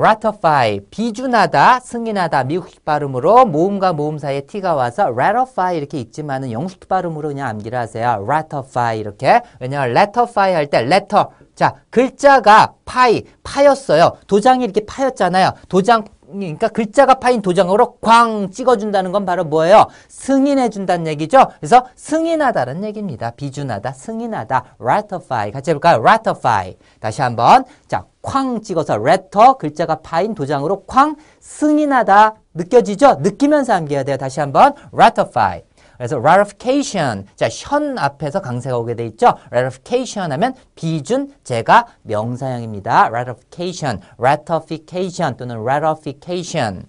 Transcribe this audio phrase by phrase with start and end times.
[0.00, 7.28] ratify 비준하다, 승인하다 미국식 발음으로 모음과 모음 사이에 t가 와서 ratify 이렇게 있지만은 영국 발음으로
[7.28, 8.24] 그냥 암기를 하세요.
[8.24, 11.24] ratify 이렇게 왜냐하면 ratify 할 때 letter
[11.56, 14.12] 자 글자가 파이 파였어요.
[14.28, 15.50] 도장이 이렇게 파였잖아요.
[15.68, 19.86] 도장 그러니까 글자가 파인 도장으로 쾅 찍어준다는 건 바로 뭐예요?
[20.08, 21.48] 승인해준다는 얘기죠.
[21.58, 23.30] 그래서 승인하다는 얘기입니다.
[23.32, 25.50] 비준하다, 승인하다, ratify.
[25.52, 26.00] 같이 해볼까요?
[26.00, 26.76] ratify.
[27.00, 27.64] 다시 한번.
[27.88, 32.34] 자, 쾅 찍어서 letter, 글자가 파인 도장으로 쾅 승인하다.
[32.54, 33.16] 느껴지죠?
[33.20, 34.16] 느끼면서 암기해야 돼요.
[34.16, 34.74] 다시 한번.
[34.92, 35.62] ratify.
[36.00, 37.26] 그래서 ratification.
[37.36, 39.34] 자, 현 앞에서 강세가 오게 돼 있죠.
[39.50, 43.08] ratification 하면 비준 제가 명사형입니다.
[43.08, 46.86] ratification, ratification 또는 ratification.